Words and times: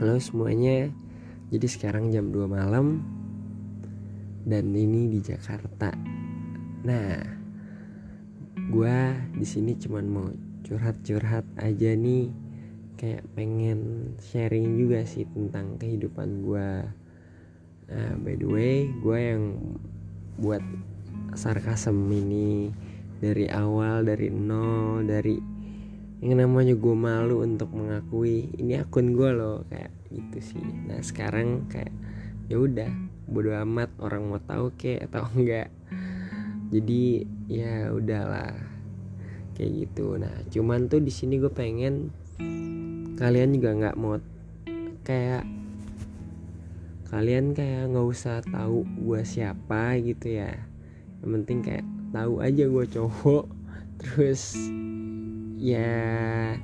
Halo 0.00 0.16
semuanya. 0.16 0.88
Jadi 1.52 1.68
sekarang 1.68 2.08
jam 2.08 2.32
2 2.32 2.48
malam 2.48 3.04
Dan 4.48 4.72
ini 4.72 5.12
di 5.12 5.20
Jakarta. 5.20 5.92
Nah 6.88 7.20
Gua 8.72 9.12
di 9.36 9.44
sini 9.44 9.76
cuman 9.76 10.04
mau 10.08 10.24
curhat-curhat 10.64 11.44
aja 11.60 11.92
nih. 11.92 12.32
Kayak 12.96 13.28
pengen 13.36 14.16
sharing 14.24 14.80
juga 14.80 15.04
sih 15.04 15.28
tentang 15.36 15.76
kehidupan 15.76 16.48
gua. 16.48 16.80
Nah 17.92 18.16
by 18.24 18.40
the 18.40 18.48
way 18.48 18.88
Gue 19.04 19.36
yang 19.36 19.60
buat 20.40 20.64
sarkasem 21.36 22.08
ini 22.08 22.72
Dari 23.20 23.52
awal, 23.52 24.08
dari 24.08 24.32
nol, 24.32 25.04
dari 25.04 25.59
yang 26.20 26.36
namanya 26.36 26.76
gue 26.76 26.92
malu 26.92 27.40
untuk 27.40 27.72
mengakui 27.72 28.52
ini 28.60 28.76
akun 28.76 29.16
gue 29.16 29.30
loh 29.32 29.64
kayak 29.72 29.88
gitu 30.12 30.38
sih. 30.52 30.64
Nah 30.84 31.00
sekarang 31.00 31.64
kayak 31.72 31.92
ya 32.52 32.60
udah 32.60 32.92
bodo 33.24 33.56
amat 33.64 33.88
orang 34.04 34.28
mau 34.28 34.36
tahu 34.36 34.76
kek 34.76 35.08
atau 35.08 35.24
enggak. 35.36 35.72
Jadi 36.68 37.24
ya 37.48 37.88
udahlah 37.88 38.52
kayak 39.56 39.88
gitu. 39.88 40.20
Nah 40.20 40.44
cuman 40.52 40.92
tuh 40.92 41.00
di 41.00 41.08
sini 41.08 41.40
gue 41.40 41.48
pengen 41.48 42.12
kalian 43.16 43.56
juga 43.56 43.70
nggak 43.80 43.96
mau 43.96 44.20
kayak 45.00 45.48
kalian 47.08 47.56
kayak 47.56 47.90
nggak 47.90 48.06
usah 48.06 48.44
tahu 48.44 48.84
gue 48.84 49.24
siapa 49.24 49.96
gitu 50.04 50.36
ya. 50.36 50.52
Yang 51.24 51.30
penting 51.32 51.58
kayak 51.64 51.86
tahu 52.12 52.44
aja 52.44 52.64
gue 52.68 52.84
cowok 52.92 53.44
terus 54.04 54.52
ya 55.60 56.56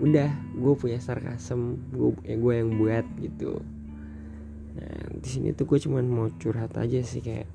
udah 0.00 0.30
gue 0.56 0.74
punya 0.80 0.96
sarkasem 0.96 1.76
gue 1.92 2.16
ya 2.24 2.40
gue 2.40 2.54
yang 2.56 2.70
buat 2.80 3.06
gitu. 3.20 3.60
Nah 4.80 5.12
di 5.20 5.28
sini 5.28 5.52
tuh 5.52 5.68
gue 5.68 5.76
cuman 5.76 6.08
mau 6.08 6.32
curhat 6.40 6.72
aja 6.80 7.04
sih 7.04 7.20
kayak 7.20 7.50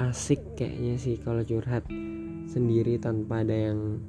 asik 0.00 0.56
kayaknya 0.56 0.96
sih 0.96 1.20
kalau 1.20 1.44
curhat 1.44 1.84
sendiri 2.48 2.96
tanpa 2.96 3.44
ada 3.44 3.52
yang 3.52 4.00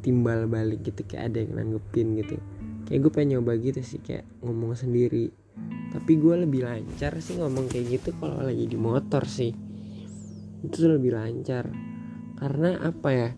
timbal 0.00 0.48
balik 0.48 0.80
gitu 0.80 1.04
kayak 1.04 1.34
ada 1.34 1.44
yang 1.44 1.52
nanggepin 1.60 2.16
gitu. 2.24 2.40
Kayak 2.88 3.00
gue 3.04 3.12
pengen 3.12 3.28
nyoba 3.36 3.52
gitu 3.60 3.84
sih 3.84 4.00
kayak 4.00 4.24
ngomong 4.40 4.72
sendiri. 4.72 5.28
Tapi 5.90 6.12
gue 6.16 6.34
lebih 6.46 6.64
lancar 6.64 7.20
sih 7.20 7.36
ngomong 7.36 7.68
kayak 7.68 8.00
gitu 8.00 8.16
kalau 8.16 8.40
lagi 8.40 8.64
di 8.64 8.78
motor 8.78 9.26
sih. 9.26 9.52
Itu 10.64 10.86
lebih 10.86 11.18
lancar 11.18 11.89
karena 12.40 12.80
apa 12.80 13.08
ya? 13.12 13.30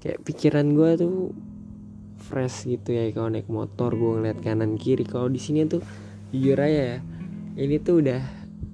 Kayak 0.00 0.24
pikiran 0.24 0.72
gue 0.72 0.90
tuh 0.96 1.16
fresh 2.20 2.68
gitu 2.68 2.96
ya 2.96 3.12
kalau 3.12 3.28
naik 3.28 3.48
motor 3.52 3.92
gue 3.92 4.10
ngeliat 4.16 4.40
kanan 4.40 4.80
kiri. 4.80 5.04
Kalau 5.04 5.28
di 5.28 5.36
sini 5.36 5.68
tuh 5.68 5.84
jujur 6.32 6.56
aja 6.56 6.96
ya 6.96 6.98
ini 7.58 7.76
tuh 7.82 8.00
udah 8.00 8.22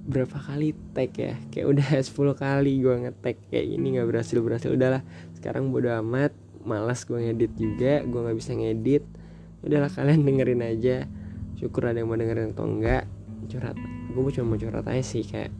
berapa 0.07 0.39
kali 0.39 0.71
tag 0.95 1.11
ya? 1.19 1.35
Kayak 1.51 1.67
udah 1.75 1.87
10 2.07 2.15
kali 2.39 2.73
gue 2.79 2.95
ngetek 3.03 3.37
kayak 3.51 3.65
gini 3.75 3.87
nggak 3.99 4.07
berhasil 4.07 4.39
berhasil 4.39 4.71
udahlah 4.71 5.03
sekarang 5.35 5.75
bodo 5.75 5.91
amat. 5.99 6.31
Malas 6.67 7.07
gue 7.07 7.19
ngedit 7.19 7.55
juga 7.59 8.03
gue 8.07 8.19
nggak 8.23 8.37
bisa 8.39 8.51
ngedit. 8.55 9.03
Udahlah 9.63 9.91
kalian 9.91 10.23
dengerin 10.23 10.63
aja. 10.63 11.07
Syukur 11.59 11.91
ada 11.91 11.99
yang 11.99 12.07
mau 12.07 12.15
dengerin 12.15 12.55
atau 12.55 12.67
enggak 12.69 13.03
curhat. 13.51 13.75
Gue 14.15 14.31
cuma 14.31 14.55
mau 14.55 14.59
curhat 14.59 14.87
aja 14.87 15.03
sih 15.03 15.27
kayak 15.27 15.51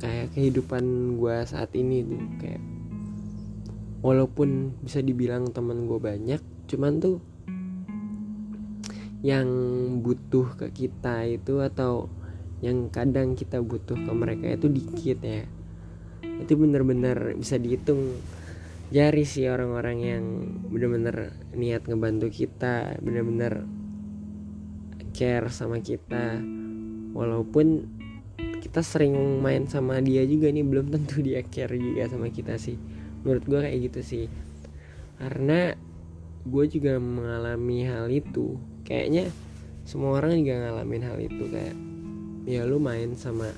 kayak 0.00 0.32
kehidupan 0.32 1.14
gue 1.20 1.36
saat 1.44 1.70
ini 1.76 2.00
tuh 2.02 2.24
kayak 2.40 2.62
walaupun 4.00 4.72
bisa 4.80 5.04
dibilang 5.04 5.52
temen 5.52 5.84
gue 5.84 6.00
banyak 6.00 6.40
cuman 6.66 6.96
tuh 6.98 7.20
yang 9.20 9.48
butuh 10.00 10.56
ke 10.56 10.72
kita 10.72 11.28
itu 11.28 11.60
atau 11.60 12.08
yang 12.64 12.88
kadang 12.92 13.36
kita 13.36 13.60
butuh 13.60 13.96
ke 13.96 14.12
mereka 14.12 14.56
itu 14.56 14.68
dikit 14.68 15.18
ya. 15.20 15.44
Itu 16.40 16.56
bener-bener 16.56 17.36
bisa 17.36 17.60
dihitung 17.60 18.16
jari 18.88 19.24
sih 19.28 19.48
orang-orang 19.48 19.96
yang 20.00 20.24
bener-bener 20.72 21.36
niat 21.52 21.84
ngebantu 21.84 22.32
kita 22.32 22.96
bener-bener 23.00 23.68
care 25.12 25.52
sama 25.52 25.84
kita. 25.84 26.40
Walaupun 27.12 27.99
kita 28.70 28.86
sering 28.86 29.42
main 29.42 29.66
sama 29.66 29.98
dia 29.98 30.22
juga 30.30 30.46
nih 30.46 30.62
belum 30.62 30.94
tentu 30.94 31.18
dia 31.18 31.42
care 31.42 31.74
juga 31.74 32.06
sama 32.06 32.30
kita 32.30 32.54
sih. 32.54 32.78
Menurut 33.26 33.42
gue 33.42 33.58
kayak 33.66 33.78
gitu 33.90 34.00
sih. 34.06 34.24
Karena 35.18 35.74
gue 36.46 36.64
juga 36.70 37.02
mengalami 37.02 37.82
hal 37.82 38.06
itu. 38.14 38.62
Kayaknya 38.86 39.26
semua 39.82 40.22
orang 40.22 40.38
juga 40.38 40.70
ngalamin 40.70 41.02
hal 41.02 41.18
itu 41.18 41.50
kayak 41.50 41.74
ya 42.46 42.62
lu 42.62 42.78
main 42.78 43.18
sama 43.18 43.50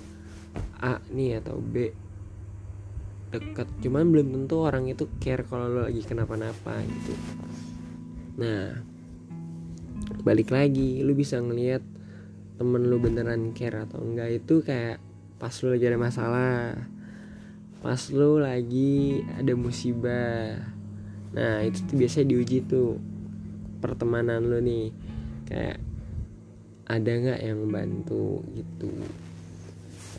A 0.81 0.97
nih 1.13 1.45
atau 1.45 1.61
B 1.61 1.93
deket 3.37 3.69
cuman 3.85 4.09
belum 4.13 4.29
tentu 4.33 4.65
orang 4.65 4.89
itu 4.89 5.09
care 5.21 5.45
kalau 5.45 5.69
lu 5.69 5.81
lagi 5.85 6.01
kenapa-napa 6.09 6.81
gitu. 6.89 7.13
Nah 8.41 8.81
balik 10.25 10.49
lagi 10.57 11.05
lu 11.05 11.13
bisa 11.13 11.37
ngelihat 11.37 11.85
temen 12.63 12.87
lu 12.87 13.03
beneran 13.03 13.51
care 13.51 13.83
atau 13.83 13.99
enggak 13.99 14.39
itu 14.39 14.63
kayak 14.63 15.03
pas 15.43 15.51
lu 15.67 15.75
lagi 15.75 15.91
ada 15.91 15.99
masalah 15.99 16.79
pas 17.83 17.99
lu 18.15 18.39
lagi 18.39 19.27
ada 19.35 19.59
musibah. 19.59 20.55
Nah 21.35 21.67
itu 21.67 21.83
tuh 21.91 21.99
biasanya 21.99 22.31
diuji 22.31 22.63
tuh 22.63 23.03
pertemanan 23.83 24.47
lu 24.47 24.63
nih 24.63 24.95
kayak 25.51 25.83
ada 26.87 27.11
nggak 27.11 27.41
yang 27.43 27.67
bantu 27.67 28.47
gitu. 28.55 28.95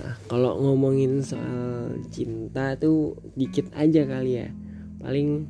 Nah 0.03 0.19
kalau 0.27 0.59
ngomongin 0.59 1.23
soal 1.23 1.95
cinta 2.11 2.75
tuh 2.75 3.15
dikit 3.39 3.71
aja 3.71 4.03
kali 4.03 4.43
ya. 4.43 4.51
Paling 4.99 5.47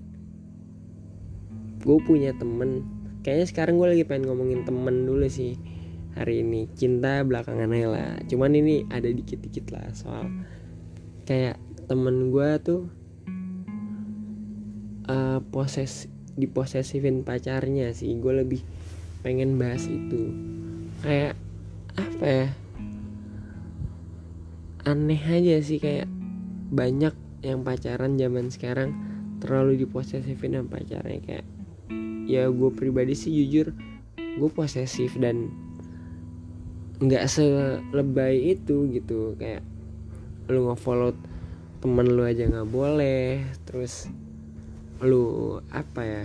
gue 1.82 1.98
punya 2.06 2.30
temen 2.38 2.86
kayaknya 3.26 3.48
sekarang 3.50 3.82
gue 3.82 3.90
lagi 3.90 4.06
pengen 4.06 4.30
ngomongin 4.30 4.62
temen 4.70 5.10
dulu 5.10 5.26
sih 5.26 5.58
hari 6.18 6.42
ini. 6.46 6.70
Cinta 6.74 7.22
belakangan 7.26 7.70
lah. 7.70 8.18
Cuman 8.30 8.54
ini 8.58 8.86
ada 8.90 9.10
dikit-dikit 9.10 9.74
lah 9.74 9.88
soal 9.94 10.30
kayak 11.24 11.56
temen 11.88 12.32
gue 12.32 12.50
tuh 12.60 12.82
uh, 15.08 15.40
poses 15.52 16.08
diposesifin 16.34 17.22
pacarnya 17.26 17.94
sih. 17.94 18.14
Gue 18.18 18.42
lebih 18.42 18.62
pengen 19.22 19.58
bahas 19.58 19.86
itu. 19.86 20.34
Kayak 21.02 21.38
apa 21.98 22.26
ya? 22.26 22.48
Aneh 24.84 25.22
aja 25.24 25.64
sih 25.64 25.80
kayak 25.80 26.12
banyak 26.74 27.16
yang 27.44 27.64
pacaran 27.64 28.20
zaman 28.20 28.52
sekarang 28.52 28.92
terlalu 29.40 29.84
diposesifin 29.88 30.60
sama 30.60 30.80
pacarnya. 30.80 31.20
Kayak 31.24 31.46
ya 32.24 32.48
gue 32.48 32.72
pribadi 32.72 33.16
sih 33.16 33.32
jujur 33.32 33.76
gue 34.18 34.50
posesif 34.50 35.14
dan 35.22 35.52
nggak 37.04 37.28
selebay 37.28 38.56
itu 38.56 38.88
gitu. 38.96 39.36
Kayak 39.36 39.68
lu 40.48 40.72
ngefollow 40.72 41.12
temen 41.84 42.08
lu 42.16 42.24
aja 42.24 42.48
nggak 42.48 42.72
boleh 42.72 43.44
terus 43.68 44.08
lu 45.04 45.60
apa 45.68 46.02
ya 46.08 46.24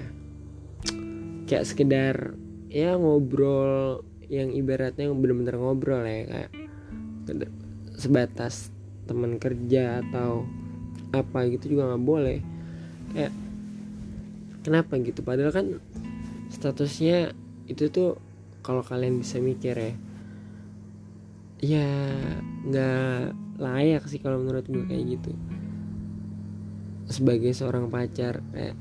kayak 1.50 1.66
sekedar 1.66 2.38
ya 2.70 2.94
ngobrol 2.94 4.06
yang 4.30 4.54
ibaratnya 4.54 5.10
bener-bener 5.10 5.58
ngobrol 5.58 6.06
ya 6.06 6.22
kayak 6.30 6.50
sebatas 7.98 8.70
teman 9.10 9.42
kerja 9.42 10.04
atau 10.06 10.46
apa 11.10 11.48
gitu 11.48 11.74
juga 11.74 11.90
nggak 11.92 12.04
boleh. 12.04 12.38
Kayak 13.16 13.32
kenapa 14.62 15.00
gitu? 15.00 15.24
Padahal 15.24 15.50
kan 15.50 15.66
statusnya 16.52 17.32
itu 17.66 17.88
tuh 17.88 18.20
kalau 18.60 18.84
kalian 18.84 19.20
bisa 19.20 19.40
mikir 19.40 19.74
ya 19.74 19.92
ya 21.58 21.86
nggak 22.68 23.34
layak 23.58 24.06
sih 24.06 24.22
kalau 24.22 24.38
menurut 24.38 24.66
gue 24.66 24.84
kayak 24.86 25.04
gitu. 25.18 25.32
Sebagai 27.08 27.50
seorang 27.56 27.88
pacar 27.88 28.44
kayak 28.54 28.76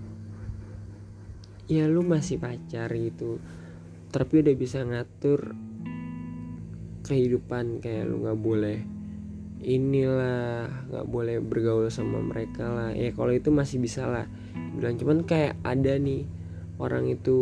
ya 1.68 1.84
lu 1.90 2.00
masih 2.00 2.40
pacar 2.40 2.88
gitu 2.96 3.44
tapi 4.08 4.40
udah 4.40 4.56
bisa 4.56 4.88
ngatur 4.88 5.52
kehidupan 7.04 7.84
kayak 7.84 8.08
lu 8.08 8.24
nggak 8.24 8.40
boleh 8.40 8.80
inilah 9.64 10.70
nggak 10.88 11.08
boleh 11.12 11.38
bergaul 11.42 11.90
sama 11.90 12.22
mereka 12.22 12.70
lah. 12.70 12.90
Ya 12.94 13.10
kalau 13.12 13.34
itu 13.34 13.50
masih 13.50 13.82
bisa 13.82 14.06
lah 14.06 14.30
bilang. 14.78 14.96
Cuman 14.96 15.26
kayak 15.26 15.58
ada 15.66 15.98
nih 15.98 16.30
orang 16.78 17.10
itu 17.10 17.38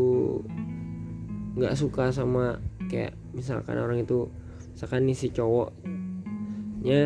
nggak 1.55 1.75
suka 1.75 2.11
sama 2.15 2.59
kayak 2.87 3.15
misalkan 3.35 3.75
orang 3.79 4.03
itu 4.03 4.31
misalkan 4.75 5.07
nih 5.07 5.15
si 5.15 5.31
cowoknya 5.31 7.01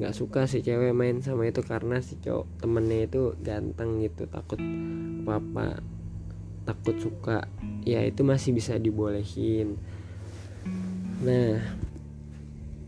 nggak 0.00 0.16
suka 0.16 0.44
si 0.44 0.60
cewek 0.60 0.92
main 0.92 1.24
sama 1.24 1.48
itu 1.48 1.64
karena 1.64 2.04
si 2.04 2.20
cowok 2.20 2.60
temennya 2.60 3.08
itu 3.08 3.32
ganteng 3.40 4.04
gitu 4.04 4.28
takut 4.28 4.60
apa 5.24 5.40
apa 5.40 5.66
takut 6.68 6.96
suka 7.00 7.48
ya 7.88 8.04
itu 8.04 8.20
masih 8.20 8.52
bisa 8.52 8.76
dibolehin. 8.76 9.80
Nah 11.24 11.56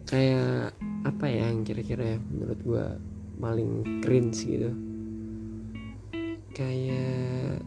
kayak 0.04 0.76
apa 1.08 1.24
ya 1.32 1.48
yang 1.48 1.64
kira-kira 1.64 2.16
ya 2.16 2.18
menurut 2.20 2.60
gue 2.60 2.86
paling 3.40 3.70
cringe 4.04 4.44
gitu? 4.44 4.70
Kayak 6.52 7.64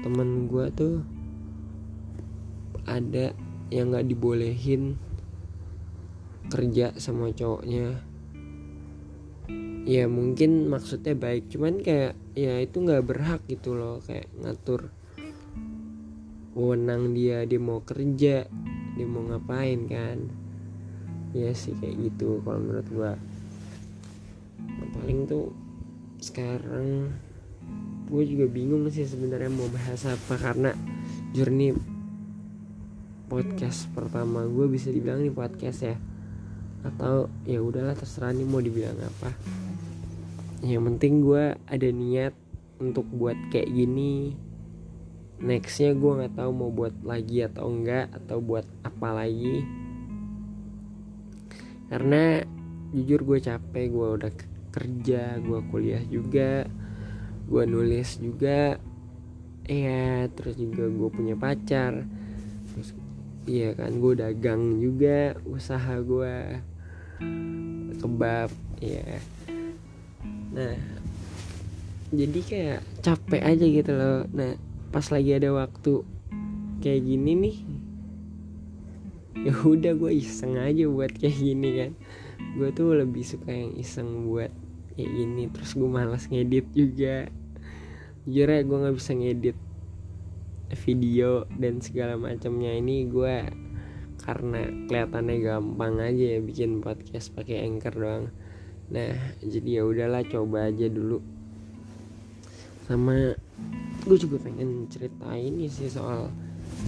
temen 0.00 0.48
gue 0.48 0.66
tuh 0.72 1.04
ada 2.84 3.36
yang 3.70 3.90
nggak 3.90 4.06
dibolehin 4.06 4.94
kerja 6.46 6.94
sama 6.98 7.34
cowoknya. 7.34 8.00
Ya 9.86 10.10
mungkin 10.10 10.66
maksudnya 10.66 11.14
baik 11.14 11.50
cuman 11.50 11.78
kayak 11.78 12.18
ya 12.34 12.58
itu 12.58 12.82
nggak 12.82 13.06
berhak 13.06 13.42
gitu 13.46 13.78
loh 13.78 14.02
kayak 14.02 14.26
ngatur 14.42 14.90
wewenang 16.58 17.14
dia 17.14 17.46
dia 17.46 17.62
mau 17.62 17.82
kerja 17.86 18.46
dia 18.96 19.06
mau 19.06 19.22
ngapain 19.26 19.86
kan. 19.86 20.18
Ya 21.34 21.52
sih 21.52 21.74
kayak 21.78 22.10
gitu 22.10 22.42
kalau 22.42 22.58
menurut 22.62 22.88
gua. 22.90 23.12
Nah, 24.56 24.88
paling 24.96 25.28
tuh 25.28 25.52
sekarang 26.22 27.12
gue 28.06 28.22
juga 28.22 28.46
bingung 28.46 28.86
sih 28.88 29.04
sebenarnya 29.04 29.50
mau 29.50 29.66
bahas 29.68 30.06
apa 30.06 30.38
karena 30.38 30.70
journey 31.34 31.74
podcast 33.26 33.90
pertama 33.90 34.46
gue 34.46 34.66
bisa 34.70 34.88
dibilang 34.94 35.18
nih 35.18 35.34
podcast 35.34 35.82
ya. 35.82 35.96
Atau 36.86 37.26
ya 37.42 37.58
udahlah 37.58 37.98
terserah 37.98 38.30
nih 38.30 38.46
mau 38.46 38.62
dibilang 38.62 38.94
apa. 39.02 39.34
Yang 40.62 40.82
penting 40.94 41.14
gue 41.26 41.44
ada 41.58 41.88
niat 41.90 42.34
untuk 42.78 43.04
buat 43.10 43.36
kayak 43.50 43.66
gini. 43.66 44.38
Nextnya 45.42 45.92
gue 45.92 46.12
nggak 46.22 46.38
tahu 46.38 46.50
mau 46.54 46.70
buat 46.72 46.94
lagi 47.02 47.44
atau 47.44 47.68
enggak 47.68 48.14
atau 48.14 48.38
buat 48.38 48.64
apa 48.86 49.08
lagi. 49.12 49.66
Karena 51.90 52.40
jujur 52.94 53.26
gue 53.26 53.38
capek 53.42 53.86
gue 53.90 54.08
udah 54.22 54.32
kerja 54.70 55.42
gue 55.42 55.60
kuliah 55.72 56.02
juga 56.06 56.70
gue 57.46 57.62
nulis 57.66 58.22
juga. 58.22 58.78
Ya 59.66 60.30
terus 60.30 60.54
juga 60.54 60.86
gue 60.86 61.08
punya 61.10 61.34
pacar. 61.34 62.06
Terus 62.70 63.05
iya 63.46 63.72
kan 63.78 63.96
gue 64.02 64.12
dagang 64.18 64.82
juga 64.82 65.38
usaha 65.46 65.98
gue 66.02 66.60
kebab 68.02 68.50
ya 68.82 69.22
nah 70.52 70.96
jadi 72.14 72.40
kayak 72.46 72.80
capek 73.02 73.42
aja 73.42 73.64
gitu 73.66 73.92
loh. 73.92 74.22
Nah 74.30 74.54
pas 74.94 75.02
lagi 75.10 75.34
ada 75.34 75.50
waktu 75.50 76.06
kayak 76.78 77.02
gini 77.02 77.32
nih 77.34 77.56
ya 79.50 79.52
udah 79.52 79.92
gue 79.98 80.12
iseng 80.14 80.56
aja 80.56 80.86
buat 80.86 81.10
kayak 81.10 81.38
gini 81.38 81.68
kan. 81.82 81.92
Gue 82.56 82.70
tuh 82.70 82.94
lebih 82.94 83.26
suka 83.26 83.50
yang 83.50 83.74
iseng 83.74 84.30
buat 84.30 84.54
kayak 84.94 85.10
gini 85.10 85.42
terus 85.50 85.74
gue 85.74 85.90
malas 85.90 86.30
ngedit 86.30 86.66
juga. 86.70 87.26
Jujur 88.26 88.48
ya 88.54 88.62
gue 88.62 88.76
nggak 88.78 88.96
bisa 88.96 89.12
ngedit 89.14 89.58
video 90.74 91.46
dan 91.54 91.78
segala 91.78 92.18
macamnya. 92.18 92.74
Ini 92.74 93.06
gue 93.06 93.36
karena 94.26 94.66
kelihatannya 94.90 95.36
gampang 95.38 96.02
aja 96.02 96.24
ya 96.34 96.38
bikin 96.42 96.82
podcast 96.82 97.30
pakai 97.30 97.62
anchor 97.62 97.94
doang. 97.94 98.24
Nah 98.90 99.14
jadi 99.38 99.78
ya 99.78 99.82
udahlah 99.86 100.26
coba 100.26 100.66
aja 100.66 100.90
dulu. 100.90 101.22
Sama 102.90 103.38
gue 104.06 104.16
juga 104.18 104.42
pengen 104.42 104.90
ceritain 104.90 105.46
ini 105.46 105.70
sih 105.70 105.90
soal 105.90 106.30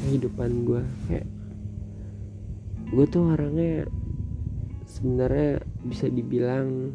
kehidupan 0.02 0.66
gue 0.66 0.82
kayak 1.06 1.26
gue 2.88 3.06
tuh 3.06 3.34
orangnya 3.34 3.86
sebenarnya 4.86 5.62
bisa 5.86 6.10
dibilang 6.10 6.94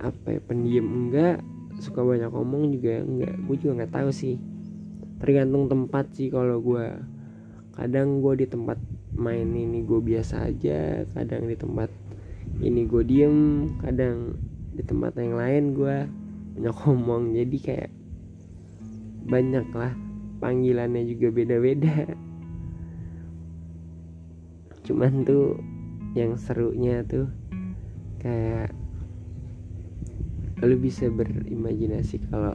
apa 0.00 0.36
ya 0.36 0.40
pendiam 0.44 0.84
enggak 0.84 1.40
suka 1.80 2.00
banyak 2.00 2.32
ngomong 2.32 2.72
juga 2.72 3.04
enggak. 3.04 3.34
Gue 3.44 3.56
juga 3.60 3.84
nggak 3.84 3.92
tahu 3.92 4.08
sih 4.08 4.53
tergantung 5.24 5.72
tempat 5.72 6.12
sih 6.12 6.28
kalau 6.28 6.60
gue 6.60 7.00
kadang 7.72 8.20
gue 8.20 8.44
di 8.44 8.46
tempat 8.46 8.76
main 9.16 9.48
ini 9.48 9.80
gue 9.80 10.04
biasa 10.04 10.52
aja 10.52 11.08
kadang 11.16 11.48
di 11.48 11.56
tempat 11.56 11.88
ini 12.60 12.84
gue 12.84 13.02
diem 13.02 13.72
kadang 13.80 14.36
di 14.74 14.82
tempat 14.84 15.16
yang 15.16 15.38
lain 15.40 15.64
gue 15.72 15.96
banyak 16.54 16.74
ngomong. 16.86 17.34
Jadi 17.34 17.56
kayak 17.58 17.90
banyak 19.24 19.66
lah 19.74 19.92
panggilannya 20.38 21.02
juga 21.08 21.28
beda-beda. 21.34 22.10
Cuman 24.84 25.24
tuh 25.24 25.58
yang 26.14 26.36
serunya 26.38 27.02
tuh 27.02 27.26
kayak 28.20 28.70
lu 30.62 30.78
bisa 30.78 31.10
berimajinasi 31.10 32.24
kalau 32.30 32.54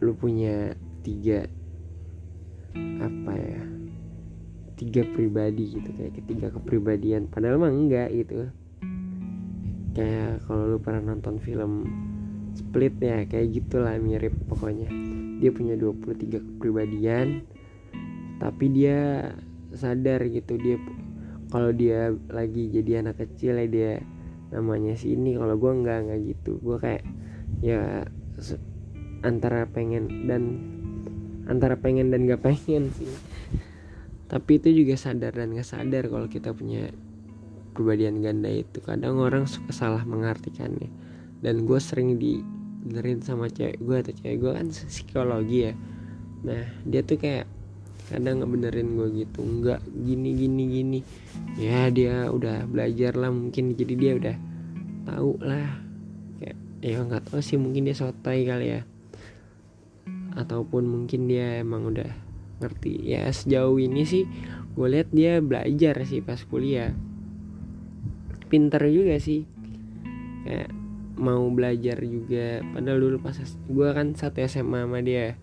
lu 0.00 0.16
punya 0.16 0.74
tiga 1.04 1.46
apa 3.04 3.32
ya 3.36 3.62
tiga 4.74 5.06
pribadi 5.14 5.78
gitu 5.78 5.90
kayak 5.94 6.18
ketiga 6.18 6.46
kepribadian. 6.50 7.30
Padahal 7.30 7.62
mah 7.62 7.70
enggak 7.70 8.10
gitu. 8.10 8.50
Kayak 9.94 10.42
kalau 10.50 10.74
lu 10.74 10.78
pernah 10.82 11.14
nonton 11.14 11.38
film 11.38 11.86
Split 12.54 12.94
ya 13.02 13.26
kayak 13.26 13.50
gitulah 13.50 13.94
mirip 13.98 14.34
pokoknya. 14.46 14.90
Dia 15.42 15.50
punya 15.50 15.74
23 15.78 16.38
kepribadian 16.38 17.42
tapi 18.42 18.66
dia 18.70 19.30
sadar 19.74 20.26
gitu 20.26 20.58
dia 20.58 20.76
kalau 21.50 21.70
dia 21.70 22.10
lagi 22.30 22.66
jadi 22.70 23.06
anak 23.06 23.22
kecil 23.22 23.62
ya 23.62 23.66
dia 23.70 23.92
namanya 24.50 24.98
si 24.98 25.14
ini. 25.14 25.38
Kalau 25.38 25.54
gue 25.58 25.70
nggak 25.70 25.98
nggak 26.10 26.20
gitu. 26.34 26.58
Gue 26.62 26.78
kayak 26.82 27.02
ya 27.62 28.06
antara 29.22 29.66
pengen 29.70 30.26
dan 30.26 30.73
antara 31.44 31.76
pengen 31.76 32.08
dan 32.08 32.24
gak 32.24 32.42
pengen 32.44 32.90
sih. 32.96 33.08
Tapi 34.28 34.58
itu 34.58 34.84
juga 34.84 34.96
sadar 34.96 35.36
dan 35.36 35.52
gak 35.52 35.68
sadar 35.68 36.08
kalau 36.08 36.26
kita 36.26 36.56
punya 36.56 36.90
perbedaan 37.76 38.24
ganda 38.24 38.48
itu. 38.48 38.80
Kadang 38.80 39.20
orang 39.20 39.44
suka 39.44 39.72
salah 39.74 40.02
mengartikannya. 40.08 40.88
Dan 41.44 41.68
gue 41.68 41.76
sering 41.76 42.16
dibenerin 42.16 43.20
sama 43.20 43.52
cewek 43.52 43.76
gue 43.84 43.96
atau 44.00 44.14
cewek 44.16 44.36
gue 44.40 44.52
kan 44.56 44.66
psikologi 44.72 45.58
ya. 45.68 45.74
Nah 46.44 46.64
dia 46.88 47.04
tuh 47.04 47.20
kayak 47.20 47.46
kadang 48.08 48.44
ngebenerin 48.44 49.00
gue 49.00 49.08
gitu 49.24 49.40
nggak 49.44 49.80
gini 49.92 50.30
gini 50.32 50.62
gini. 50.72 51.00
Ya 51.60 51.92
dia 51.92 52.32
udah 52.32 52.64
belajar 52.64 53.12
lah 53.20 53.28
mungkin. 53.28 53.76
Jadi 53.76 53.94
dia 54.00 54.12
udah 54.16 54.36
tahu 55.04 55.36
lah. 55.44 55.84
Kayak 56.40 56.56
ya 56.80 56.96
nggak 57.04 57.28
tahu 57.28 57.44
sih 57.44 57.60
mungkin 57.60 57.84
dia 57.84 57.96
sotai 57.96 58.48
kali 58.48 58.80
ya 58.80 58.93
ataupun 60.34 60.86
mungkin 60.86 61.30
dia 61.30 61.62
emang 61.62 61.90
udah 61.94 62.10
ngerti. 62.62 63.02
Ya 63.06 63.30
sejauh 63.30 63.78
ini 63.78 64.06
sih 64.06 64.26
gue 64.74 64.88
lihat 64.90 65.14
dia 65.14 65.38
belajar 65.38 66.02
sih 66.06 66.22
pas 66.22 66.38
kuliah. 66.42 66.94
Pinter 68.50 68.82
juga 68.90 69.18
sih. 69.18 69.46
Kayak 70.44 70.70
mau 71.14 71.46
belajar 71.50 71.98
juga. 72.02 72.60
Padahal 72.74 72.98
dulu 72.98 73.16
pas 73.22 73.38
gue 73.46 73.88
kan 73.94 74.14
satu 74.18 74.42
SMA 74.46 74.86
sama 74.86 74.98
dia. 75.00 75.38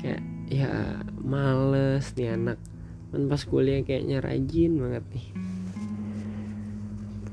Kayak 0.00 0.22
ya 0.52 1.00
males 1.20 2.12
nih 2.14 2.36
anak. 2.36 2.58
Kan 3.12 3.28
pas 3.32 3.42
kuliah 3.48 3.80
kayaknya 3.80 4.20
rajin 4.20 4.76
banget 4.76 5.04
nih. 5.16 5.28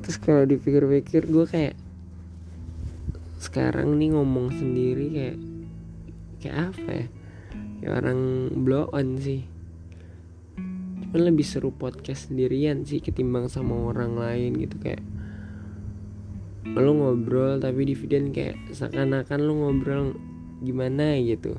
Terus 0.03 0.17
kalau 0.19 0.43
dipikir-pikir 0.43 1.31
gue 1.31 1.45
kayak 1.47 1.75
sekarang 3.39 3.99
nih 3.99 4.15
ngomong 4.15 4.55
sendiri 4.55 5.07
kayak 5.11 5.37
kayak 6.43 6.75
apa 6.75 6.89
ya? 6.91 7.07
Kayak 7.79 7.93
orang 8.03 8.19
blow 8.67 8.91
on 8.91 9.15
sih. 9.15 9.47
Cuman 11.07 11.29
lebih 11.31 11.47
seru 11.47 11.71
podcast 11.71 12.27
sendirian 12.27 12.83
sih 12.83 12.99
ketimbang 12.99 13.47
sama 13.47 13.79
orang 13.87 14.19
lain 14.19 14.59
gitu 14.59 14.75
kayak 14.83 14.99
lo 16.73 16.95
ngobrol 16.95 17.61
tapi 17.61 17.85
di 17.85 17.93
video 17.93 18.23
kayak 18.33 18.57
seakan-akan 18.75 19.39
lo 19.39 19.53
ngobrol 19.55 20.17
gimana 20.59 21.15
gitu. 21.23 21.55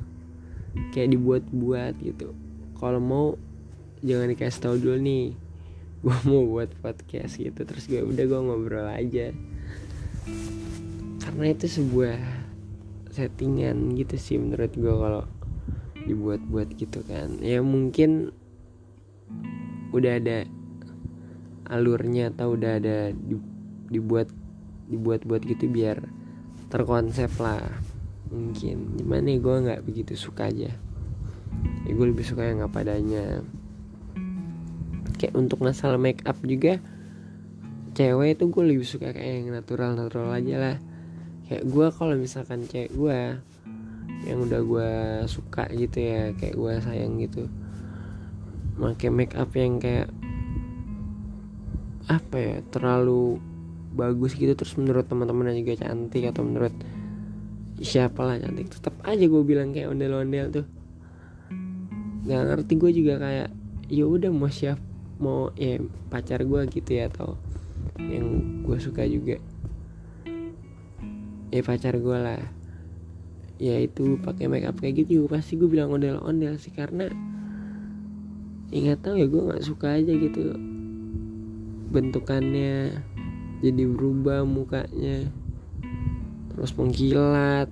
Kayak 0.93 1.17
dibuat-buat 1.17 1.93
gitu. 2.03 2.37
Kalau 2.77 3.01
mau 3.01 3.25
jangan 4.05 4.29
dikasih 4.29 4.61
tau 4.61 4.75
dulu 4.77 5.01
nih 5.01 5.33
gue 6.05 6.17
mau 6.29 6.45
buat 6.45 6.69
podcast 6.85 7.41
gitu. 7.41 7.65
Terus 7.65 7.89
gue 7.89 8.05
udah 8.05 8.25
gue 8.27 8.39
ngobrol 8.43 8.85
aja. 8.91 9.33
Karena 11.25 11.45
itu 11.49 11.65
sebuah 11.65 12.44
settingan 13.15 13.95
gitu 13.95 14.19
sih 14.19 14.35
menurut 14.35 14.75
gue 14.75 14.91
kalau 14.91 15.23
dibuat-buat 16.05 16.75
gitu 16.75 16.99
kan. 17.07 17.39
Ya 17.39 17.63
mungkin 17.63 18.35
udah 19.95 20.19
ada 20.19 20.43
alurnya 21.71 22.29
atau 22.35 22.53
udah 22.53 22.77
ada 22.77 23.15
dibuat 23.89 24.29
dibuat-buat 24.85 25.41
gitu 25.47 25.71
biar 25.71 26.03
terkonsep 26.69 27.31
lah 27.39 27.63
mungkin. 28.29 28.99
Gimana 28.99 29.33
ya 29.33 29.39
gue 29.39 29.55
nggak 29.65 29.81
begitu 29.87 30.13
suka 30.13 30.51
aja. 30.51 30.75
Ya 31.87 31.91
gue 31.95 32.05
lebih 32.05 32.27
suka 32.27 32.45
yang 32.45 32.61
apa 32.61 32.83
adanya. 32.83 33.41
Kayak 35.15 35.39
untuk 35.39 35.63
masalah 35.63 35.95
make 35.95 36.21
up 36.27 36.37
juga 36.43 36.83
cewek 37.95 38.35
itu 38.35 38.51
gue 38.51 38.63
lebih 38.75 38.83
suka 38.83 39.15
kayak 39.15 39.47
yang 39.47 39.55
natural 39.55 39.95
natural 39.95 40.27
aja 40.35 40.55
lah 40.59 40.75
kayak 41.45 41.63
gue 41.65 41.87
kalau 41.93 42.15
misalkan 42.17 42.65
cewek 42.65 42.89
gue 42.93 43.19
yang 44.25 44.39
udah 44.41 44.61
gue 44.65 44.91
suka 45.29 45.69
gitu 45.69 45.97
ya 46.01 46.33
kayak 46.33 46.55
gue 46.57 46.73
sayang 46.81 47.21
gitu. 47.21 47.45
Pakai 48.75 49.09
make 49.13 49.37
up 49.37 49.53
yang 49.53 49.77
kayak 49.77 50.09
apa 52.05 52.35
ya 52.37 52.55
terlalu 52.69 53.41
bagus 53.95 54.37
gitu 54.37 54.53
terus 54.53 54.75
menurut 54.77 55.07
teman-teman 55.07 55.55
juga 55.57 55.87
cantik 55.87 56.29
atau 56.29 56.45
menurut 56.45 56.75
siapa 57.81 58.21
lah 58.21 58.37
cantik 58.37 58.69
tetap 58.69 58.93
aja 59.07 59.25
gue 59.25 59.43
bilang 59.45 59.71
kayak 59.71 59.93
ondel-ondel 59.93 60.47
tuh. 60.49 60.67
Nggak 62.25 62.41
ngerti 62.49 62.73
gue 62.81 62.91
juga 62.91 63.13
kayak 63.21 63.49
ya 63.85 64.05
udah 64.09 64.33
mau 64.33 64.49
siap 64.49 64.81
mau 65.21 65.53
ya 65.55 65.79
pacar 66.09 66.43
gue 66.43 66.61
gitu 66.73 66.97
ya 66.97 67.07
atau 67.07 67.37
yang 68.01 68.59
gue 68.65 68.77
suka 68.81 69.05
juga 69.07 69.39
ya 71.53 71.61
pacar 71.61 71.97
gue 71.97 72.17
lah. 72.17 72.41
Ya 73.55 73.79
itu 73.79 74.19
pakai 74.19 74.51
make 74.51 74.67
up 74.67 74.77
kayak 74.79 75.05
gitu 75.05 75.31
pasti 75.31 75.55
gue 75.55 75.69
bilang 75.71 75.95
ondel-ondel 75.95 76.59
sih 76.59 76.75
karena 76.75 77.07
ingat 78.73 79.05
tahu 79.05 79.15
ya 79.15 79.27
gue 79.29 79.41
nggak 79.41 79.63
suka 79.63 79.95
aja 79.95 80.11
gitu 80.11 80.57
bentukannya 81.95 82.99
jadi 83.63 83.83
berubah 83.87 84.43
mukanya 84.43 85.31
terus 86.51 86.75
mengkilat 86.75 87.71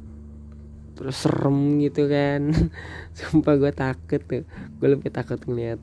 terus 0.94 1.18
serem 1.18 1.82
gitu 1.82 2.06
kan. 2.08 2.54
Sumpah 3.18 3.58
gue 3.58 3.72
takut 3.74 4.22
tuh 4.24 4.46
gue 4.80 4.88
lebih 4.88 5.10
takut 5.10 5.42
ngeliat 5.44 5.82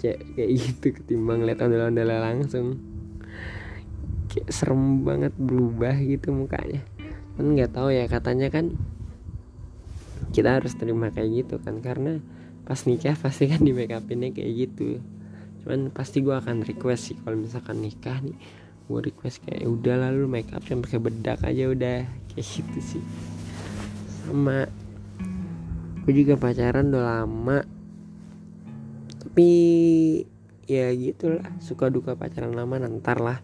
cek 0.00 0.38
kayak 0.38 0.50
gitu 0.56 0.86
ketimbang 0.96 1.44
lihat 1.44 1.60
ondel-ondel 1.60 2.08
langsung. 2.08 2.78
Kayak 4.32 4.48
serem 4.48 5.04
banget 5.04 5.36
berubah 5.36 5.92
gitu 6.00 6.32
mukanya 6.32 6.80
kan 7.32 7.46
nggak 7.56 7.72
tahu 7.72 7.88
ya 7.88 8.04
katanya 8.08 8.52
kan 8.52 8.76
kita 10.32 10.60
harus 10.60 10.72
terima 10.76 11.12
kayak 11.12 11.44
gitu 11.44 11.60
kan. 11.60 11.80
Karena 11.84 12.18
pas 12.64 12.78
nikah 12.88 13.14
pasti 13.18 13.50
kan 13.50 13.60
di 13.60 13.76
make 13.76 13.92
upinnya 13.92 14.32
kayak 14.32 14.52
gitu. 14.68 14.98
Cuman 15.62 15.92
pasti 15.92 16.24
gue 16.24 16.32
akan 16.32 16.64
request 16.64 17.12
sih 17.12 17.16
kalau 17.20 17.38
misalkan 17.38 17.84
nikah 17.84 18.18
nih 18.18 18.34
gue 18.82 19.00
request 19.08 19.46
kayak 19.46 19.62
udah 19.64 20.10
lalu 20.10 20.26
make 20.28 20.50
up 20.52 20.64
yang 20.66 20.82
pakai 20.82 21.00
bedak 21.00 21.40
aja 21.44 21.64
udah. 21.68 22.00
Kayak 22.32 22.46
gitu 22.48 22.78
sih. 22.80 23.04
Sama 24.26 24.66
gue 26.02 26.12
juga 26.16 26.34
pacaran 26.40 26.90
udah 26.90 27.04
lama. 27.22 27.58
Tapi 29.22 29.48
ya 30.70 30.94
gitulah 30.94 31.44
suka 31.58 31.90
duka 31.90 32.14
pacaran 32.14 32.54
lama 32.54 32.78
nantar 32.78 33.18
lah 33.18 33.38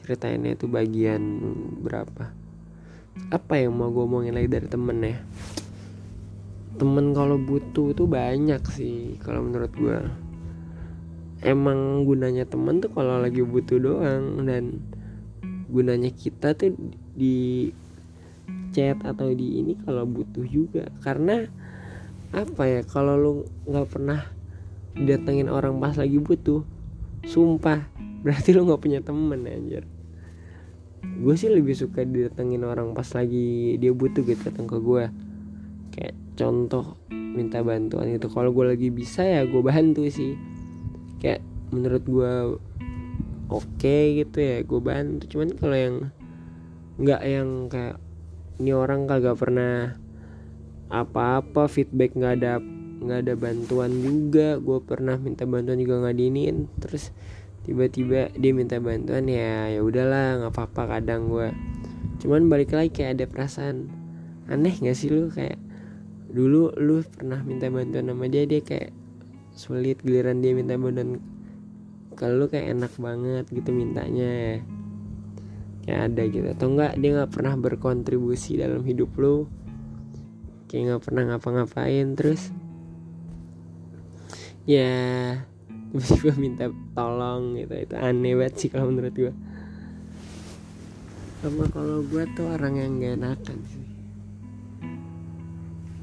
ceritainnya 0.00 0.54
itu 0.54 0.70
bagian 0.70 1.20
berapa 1.82 2.45
apa 3.32 3.58
yang 3.58 3.74
mau 3.74 3.90
gue 3.90 4.04
omongin 4.04 4.36
lagi 4.36 4.48
dari 4.50 4.68
temen 4.68 4.98
ya? 5.02 5.16
Temen 6.76 7.16
kalau 7.16 7.40
butuh 7.40 7.96
itu 7.96 8.04
banyak 8.04 8.62
sih 8.70 9.16
kalau 9.24 9.44
menurut 9.44 9.72
gue 9.72 9.98
emang 11.44 12.04
gunanya 12.04 12.44
temen 12.44 12.80
tuh 12.80 12.92
kalau 12.92 13.20
lagi 13.20 13.40
butuh 13.40 13.80
doang 13.80 14.44
dan 14.44 14.84
gunanya 15.72 16.12
kita 16.12 16.52
tuh 16.52 16.76
di 17.16 17.72
chat 18.70 19.00
atau 19.02 19.32
di 19.32 19.64
ini 19.64 19.72
kalau 19.82 20.04
butuh 20.04 20.44
juga. 20.44 20.92
Karena 21.00 21.44
apa 22.34 22.62
ya 22.68 22.80
kalau 22.84 23.14
lu 23.16 23.32
nggak 23.64 23.88
pernah 23.88 24.20
datengin 24.96 25.48
orang 25.52 25.76
pas 25.80 25.96
lagi 25.96 26.16
butuh 26.16 26.64
sumpah 27.26 27.84
berarti 28.24 28.56
lu 28.56 28.64
nggak 28.64 28.82
punya 28.82 29.00
temen 29.04 29.44
anjir 29.44 29.84
gue 31.16 31.34
sih 31.38 31.48
lebih 31.48 31.72
suka 31.72 32.04
didatengin 32.04 32.66
orang 32.66 32.92
pas 32.92 33.08
lagi 33.14 33.78
dia 33.80 33.92
butuh 33.94 34.22
gitu 34.26 34.52
datang 34.52 34.68
ke 34.68 34.78
gue 34.78 35.04
kayak 35.96 36.14
contoh 36.36 37.00
minta 37.10 37.60
bantuan 37.60 38.08
gitu. 38.12 38.32
Kalau 38.32 38.52
gue 38.52 38.64
lagi 38.76 38.88
bisa 38.88 39.20
ya 39.24 39.44
gue 39.44 39.60
bantu 39.60 40.08
sih. 40.08 40.36
Kayak 41.20 41.44
menurut 41.72 42.04
gue 42.04 42.32
oke 43.52 43.64
okay 43.76 44.24
gitu 44.24 44.38
ya 44.40 44.58
gue 44.64 44.80
bantu. 44.80 45.24
Cuman 45.28 45.48
kalau 45.56 45.76
yang 45.76 45.96
nggak 46.96 47.22
yang 47.28 47.48
kayak 47.68 47.96
ini 48.56 48.72
orang 48.72 49.04
kagak 49.04 49.36
pernah 49.36 50.00
apa-apa 50.88 51.68
feedback 51.68 52.16
nggak 52.16 52.34
ada 52.40 52.52
nggak 53.04 53.20
ada 53.28 53.34
bantuan 53.36 53.92
juga. 54.00 54.56
Gue 54.56 54.80
pernah 54.80 55.20
minta 55.20 55.44
bantuan 55.44 55.76
juga 55.76 56.04
nggak 56.04 56.16
diinin. 56.16 56.68
Terus 56.80 57.12
tiba-tiba 57.66 58.30
dia 58.38 58.52
minta 58.54 58.78
bantuan 58.78 59.26
ya 59.26 59.68
ya 59.74 59.82
udahlah 59.82 60.38
nggak 60.38 60.54
apa-apa 60.54 60.96
kadang 60.96 61.26
gue 61.26 61.50
cuman 62.22 62.46
balik 62.46 62.72
lagi 62.72 62.94
kayak 62.94 63.18
ada 63.18 63.24
perasaan 63.26 63.90
aneh 64.46 64.74
gak 64.78 64.96
sih 64.96 65.10
lu? 65.10 65.28
Kayak 65.30 65.58
dulu 66.30 66.74
lu 66.78 67.02
pernah 67.06 67.40
minta 67.42 67.70
bantuan 67.70 68.10
sama 68.10 68.26
dia 68.30 68.44
dia 68.46 68.60
kayak 68.62 68.90
sulit 69.56 69.98
giliran 70.02 70.42
dia 70.42 70.54
minta 70.54 70.78
bantuan. 70.78 71.18
Kalau 72.16 72.40
lu 72.40 72.46
kayak 72.48 72.72
enak 72.72 72.92
banget 72.96 73.44
gitu 73.52 73.70
mintanya. 73.74 74.62
Kayak 75.84 76.00
ada 76.12 76.22
gitu. 76.26 76.46
Atau 76.50 76.66
enggak 76.74 76.92
dia 76.98 77.10
nggak 77.20 77.32
pernah 77.34 77.54
berkontribusi 77.58 78.58
dalam 78.58 78.82
hidup 78.86 79.10
lu. 79.18 79.50
Kayak 80.66 80.82
nggak 80.96 81.02
pernah 81.10 81.22
ngapa-ngapain 81.34 82.18
terus 82.18 82.50
ya 84.66 84.90
tiba-tiba 85.92 86.32
minta 86.36 86.64
tolong 86.92 87.56
gitu 87.56 87.74
itu 87.74 87.94
aneh 87.94 88.34
banget 88.34 88.54
sih 88.58 88.68
kalau 88.72 88.90
menurut 88.90 89.14
gue 89.14 89.34
sama 91.44 91.68
kalau 91.70 92.02
gue 92.02 92.24
tuh 92.34 92.48
orang 92.48 92.74
yang 92.80 92.92
gak 92.98 93.14
enakan 93.22 93.58
sih. 93.70 93.86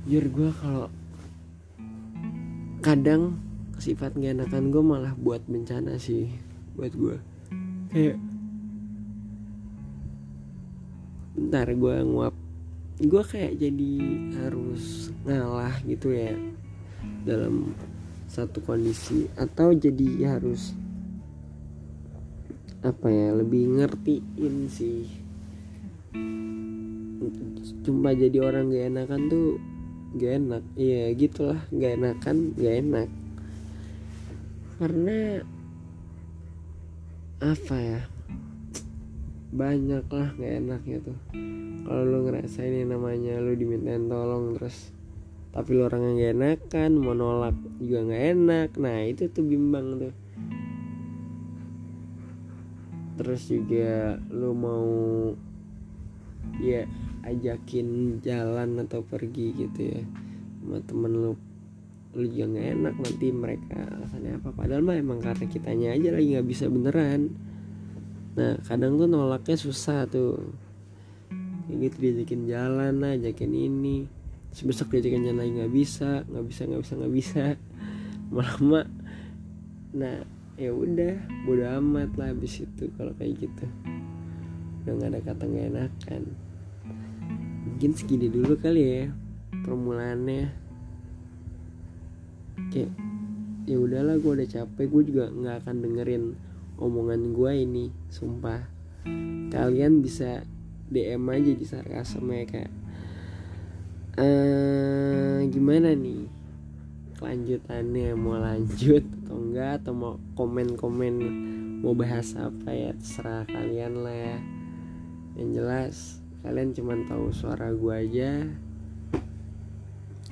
Jujur 0.07 0.25
gue 0.29 0.49
kalau 0.61 0.87
kadang 2.79 3.39
sifat 3.79 4.15
gak 4.15 4.39
enakan 4.39 4.71
gue 4.71 4.83
malah 4.83 5.13
buat 5.19 5.43
bencana 5.47 5.99
sih 5.99 6.31
buat 6.75 6.95
gue 6.95 7.17
kayak 7.91 8.17
bentar 11.33 11.67
gue 11.71 11.95
nguap 12.07 12.35
gue 13.01 13.23
kayak 13.25 13.57
jadi 13.57 13.93
harus 14.37 15.11
ngalah 15.25 15.75
gitu 15.83 16.13
ya 16.13 16.35
dalam 17.25 17.73
satu 18.33 18.65
kondisi. 18.65 19.29
Atau 19.37 19.77
jadi 19.77 20.33
harus 20.33 20.73
apa 22.81 23.07
ya 23.13 23.37
lebih 23.37 23.77
ngertiin 23.77 24.55
sih. 24.73 25.05
Cuma 27.85 28.17
jadi 28.17 28.41
orang 28.41 28.73
gak 28.73 28.89
enakan 28.89 29.21
tuh 29.29 29.61
gak 30.17 30.33
enak. 30.41 30.63
Iya 30.73 31.13
gitulah. 31.13 31.61
Gak 31.69 31.93
enakan 32.01 32.37
gak 32.57 32.75
enak. 32.81 33.09
Karena 34.81 35.17
apa 37.37 37.75
ya 37.77 38.01
banyak 39.53 40.09
lah 40.09 40.29
gak 40.33 40.53
enaknya 40.65 40.97
tuh. 41.05 41.19
Kalau 41.83 42.03
lu 42.07 42.25
ngerasain 42.25 42.73
yang 42.73 42.97
namanya 42.97 43.37
lu 43.37 43.53
dimintain 43.53 44.09
tolong 44.09 44.57
terus 44.57 44.89
tapi 45.53 45.77
orang 45.77 46.01
yang 46.01 46.17
gak 46.17 46.33
enakan 46.33 46.91
mau 46.97 47.13
nolak 47.13 47.53
juga 47.77 48.09
gak 48.09 48.23
enak. 48.33 48.69
Nah 48.81 48.97
itu 49.05 49.29
tuh 49.29 49.45
bimbang 49.45 50.01
tuh. 50.01 50.13
Terus 53.21 53.41
juga 53.45 54.17
lu 54.33 54.57
mau 54.57 54.89
ya 56.57 56.89
ajakin 57.21 58.17
jalan 58.25 58.81
atau 58.81 59.05
pergi 59.05 59.53
gitu 59.53 59.79
ya. 59.93 60.01
Sama 60.57 60.81
temen 60.81 61.13
lu 61.21 61.31
lu 62.17 62.25
juga 62.33 62.57
gak 62.57 62.67
enak 62.73 62.95
nanti 62.97 63.27
mereka 63.29 63.77
alasannya 63.93 64.41
apa. 64.41 64.49
Padahal 64.57 64.81
mah 64.81 64.97
emang 64.97 65.21
karena 65.21 65.45
kitanya 65.45 65.93
aja 65.93 66.17
lagi 66.17 66.33
nggak 66.33 66.49
bisa 66.49 66.65
beneran. 66.65 67.29
Nah 68.33 68.57
kadang 68.65 68.97
tuh 68.97 69.05
nolaknya 69.05 69.53
susah 69.53 70.09
tuh. 70.09 70.49
Kayak 71.69 71.77
gitu 71.77 71.95
diajakin 72.09 72.41
jalan 72.49 72.93
lah 73.05 73.13
ajakin 73.13 73.53
ini 73.53 74.22
besok 74.61 74.93
diajakin 74.93 75.33
lagi 75.33 75.57
nggak 75.57 75.73
bisa 75.73 76.21
nggak 76.29 76.45
bisa 76.45 76.61
nggak 76.69 76.81
bisa 76.85 76.93
nggak 77.01 77.13
bisa. 77.17 77.43
Lama 78.29 78.81
nah 79.93 80.25
ya 80.57 80.69
udah 80.73 81.17
bodo 81.49 81.65
amat 81.81 82.13
lah 82.13 82.29
habis 82.29 82.61
itu 82.61 82.93
kalau 82.93 83.17
kayak 83.17 83.49
gitu. 83.49 83.65
Udah 84.85 84.93
nggak 84.93 85.09
ada 85.09 85.19
kata 85.25 85.43
nggak 85.49 85.65
enakan. 85.73 86.23
Mungkin 87.65 87.91
segini 87.97 88.29
dulu 88.29 88.53
kali 88.61 88.81
ya 88.85 89.03
permulaannya. 89.65 90.53
Kayak 92.69 92.93
ya 93.65 93.77
udahlah 93.79 94.21
gue 94.21 94.31
udah 94.43 94.49
capek 94.49 94.85
gue 94.91 95.03
juga 95.09 95.25
nggak 95.33 95.65
akan 95.65 95.75
dengerin 95.81 96.23
omongan 96.77 97.33
gue 97.33 97.51
ini 97.57 97.85
sumpah. 98.13 98.69
Kalian 99.49 100.05
bisa 100.05 100.45
DM 100.93 101.25
aja 101.33 101.51
di 101.57 101.65
sarkasme 101.65 102.45
kayak 102.45 102.82
uh, 104.17 105.37
gimana 105.49 105.95
nih? 105.95 106.29
Kelanjutannya 107.17 108.13
mau 108.19 108.37
lanjut 108.37 109.03
atau 109.23 109.37
enggak? 109.39 109.71
Atau 109.81 109.93
mau 109.95 110.13
komen-komen 110.35 111.15
mau 111.81 111.95
bahas 111.95 112.35
apa 112.35 112.69
ya? 112.69 112.91
Terserah 112.97 113.47
kalian 113.47 113.93
lah 114.03 114.17
ya. 114.17 114.37
Yang 115.39 115.49
jelas 115.55 115.95
kalian 116.43 116.75
cuma 116.75 116.99
tahu 117.07 117.31
suara 117.31 117.71
gue 117.71 117.93
aja. 117.93 118.31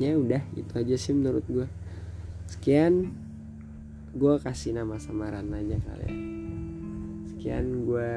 Ya 0.01 0.11
udah 0.17 0.43
itu 0.57 0.73
aja 0.75 0.95
sih 1.00 1.13
menurut 1.15 1.45
gue 1.47 1.67
sekian. 2.51 3.15
Gue 4.11 4.35
kasih 4.43 4.75
nama 4.75 5.00
samaran 5.00 5.47
aja 5.55 5.79
kalian 5.88 6.41
sekian 7.31 7.88
gue 7.88 8.13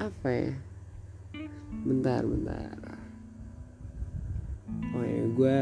apa 0.00 0.28
ya? 0.32 0.56
Bentar 1.84 2.24
bentar 2.24 2.87
oh 4.96 5.04
ya 5.04 5.24
gue 5.30 5.58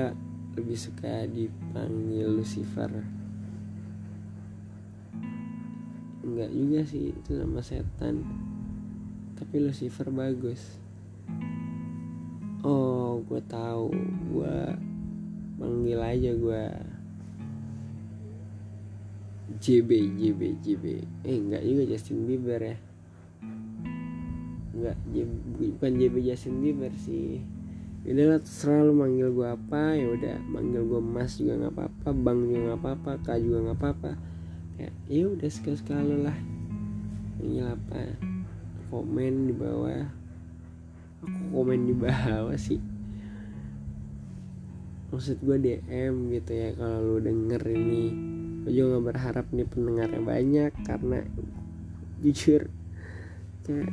lebih 0.57 0.79
suka 0.81 1.29
dipanggil 1.29 2.33
Lucifer. 2.33 2.89
Enggak 6.25 6.51
juga 6.51 6.81
sih 6.89 7.13
itu 7.13 7.31
nama 7.37 7.61
setan. 7.61 8.25
Tapi 9.37 9.57
Lucifer 9.61 10.09
bagus. 10.09 10.81
Oh 12.65 13.21
gue 13.29 13.41
tahu. 13.45 13.93
Gue 14.33 14.57
panggil 15.61 16.01
aja 16.01 16.33
gue 16.33 16.65
JB 19.57 20.21
JB 20.21 20.41
JB 20.61 20.85
eh 21.25 21.37
enggak 21.41 21.65
juga 21.65 21.83
Justin 21.85 22.25
Bieber 22.25 22.61
ya. 22.65 22.77
Enggak 24.73 24.97
bukan 25.61 25.93
JB 26.01 26.15
Justin 26.25 26.65
Bieber 26.65 26.93
sih 26.97 27.45
Udah 28.07 28.25
lah 28.31 28.39
terserah 28.39 28.87
lu 28.87 28.95
manggil 28.95 29.35
gue 29.35 29.49
apa 29.51 29.99
ya 29.99 30.07
udah. 30.07 30.39
Manggil 30.47 30.83
gue 30.87 31.01
Mas 31.03 31.43
juga 31.43 31.59
nggak 31.59 31.75
apa-apa 31.75 32.09
Bang 32.15 32.47
juga 32.47 32.59
nggak 32.71 32.79
apa-apa 32.79 33.11
Kak 33.27 33.39
juga 33.43 33.59
nggak 33.67 33.79
apa-apa. 33.83 34.11
Ya 34.79 34.91
ya 35.11 35.25
udah 35.27 35.51
sekali 35.51 35.75
sekali 35.75 36.15
lah. 36.23 36.39
Manggil 37.43 37.67
apa? 37.67 37.99
Komen 38.95 39.51
di 39.51 39.55
bawah. 39.59 40.07
Aku 41.27 41.43
komen 41.51 41.81
di 41.91 41.95
bawah 41.99 42.55
sih. 42.55 42.79
Maksud 45.11 45.43
gue 45.43 45.57
DM 45.59 46.31
gitu 46.31 46.53
ya 46.55 46.79
kalau 46.79 47.03
lu 47.03 47.19
denger 47.19 47.63
ini. 47.75 48.15
Gue 48.63 48.71
juga 48.71 48.99
gak 48.99 49.07
berharap 49.15 49.47
nih 49.55 49.67
pendengarnya 49.67 50.23
banyak 50.23 50.73
karena 50.83 51.23
jujur 52.23 52.71
kayak 53.67 53.91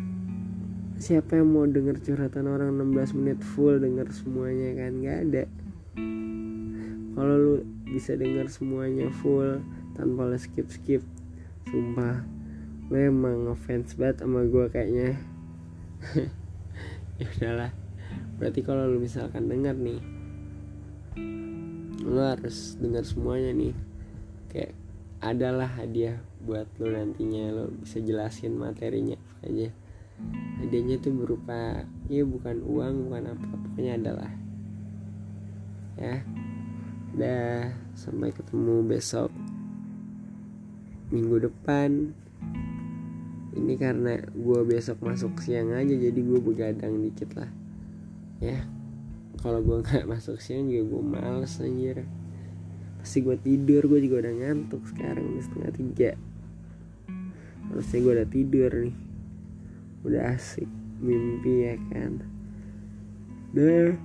siapa 1.02 1.42
yang 1.42 1.50
mau 1.50 1.66
denger 1.66 2.02
curhatan 2.02 2.46
orang 2.46 2.78
16 2.78 3.18
menit 3.18 3.40
full 3.42 3.82
denger 3.82 4.10
semuanya 4.14 4.70
kan? 4.78 4.92
Gak 5.02 5.18
ada. 5.30 5.44
Kalau 7.14 7.36
lu 7.38 7.56
bisa 7.90 8.18
denger 8.18 8.50
semuanya 8.50 9.10
full 9.22 9.62
tanpa 9.98 10.30
lu 10.30 10.38
skip 10.38 10.70
skip 10.70 11.02
sumpah. 11.70 12.26
Gue 12.90 13.10
emang 13.10 13.50
ngefans 13.50 13.98
banget 13.98 14.26
sama 14.26 14.46
gue 14.46 14.66
kayaknya. 14.70 15.18
Ya 17.22 17.30
udahlah. 17.30 17.72
Berarti 18.42 18.66
kalau 18.66 18.90
lu 18.90 18.98
misalkan 18.98 19.46
denger 19.46 19.78
nih 19.78 20.02
lu 22.04 22.20
harus 22.20 22.74
dengar 22.82 23.06
semuanya 23.06 23.54
nih. 23.54 23.78
Kayak 24.50 24.74
adalah 25.22 25.70
hadiah 25.70 26.18
buat 26.42 26.66
lo 26.82 26.90
nantinya. 26.90 27.54
Lo 27.54 27.64
bisa 27.70 28.02
jelasin 28.02 28.58
materinya 28.58 29.16
aja 29.46 29.70
hadiahnya 30.63 30.96
tuh 31.03 31.12
berupa 31.12 31.84
ya 32.08 32.24
bukan 32.24 32.63
uang 32.63 33.12
bukan 33.12 33.24
apa 33.36 33.45
pokoknya 33.52 33.99
adalah 33.99 34.32
ya. 35.99 36.23
Udah 37.13 37.69
sampai 37.93 38.34
ketemu 38.34 38.82
besok 38.89 39.30
minggu 41.13 41.45
depan. 41.45 42.15
Ini 43.54 43.78
karena 43.78 44.17
gue 44.34 44.60
besok 44.65 44.97
masuk 45.06 45.38
siang 45.38 45.78
aja 45.78 45.93
jadi 45.93 46.17
gue 46.17 46.39
begadang 46.41 47.06
dikit 47.06 47.38
lah 47.38 47.52
ya. 48.41 48.65
Kalau 49.38 49.62
gue 49.62 49.78
nggak 49.86 50.10
masuk 50.10 50.41
siang 50.41 50.71
juga 50.71 50.89
gue 50.89 51.04
males 51.06 51.54
anjir. 51.62 52.02
Pasti 52.97 53.21
gue 53.21 53.38
tidur 53.38 53.86
gue 53.86 53.99
juga 54.02 54.26
udah 54.26 54.34
ngantuk 54.41 54.82
sekarang 54.89 55.38
udah 55.38 55.43
setengah 55.43 55.71
tiga. 55.76 56.12
Harusnya 57.69 57.99
gue 58.02 58.13
udah 58.17 58.30
tidur 58.32 58.71
nih 58.73 59.12
udah 60.04 60.36
asik 60.36 60.68
mimpi 61.00 61.68
ya 61.68 61.76
kan? 61.92 62.20
Deh 63.56 63.96